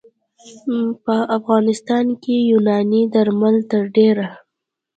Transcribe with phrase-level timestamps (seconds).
[1.03, 4.27] په افغانستان کې یوناني درمل تر ډېره